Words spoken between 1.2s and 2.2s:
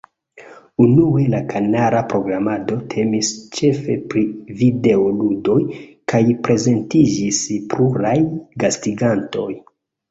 la kanala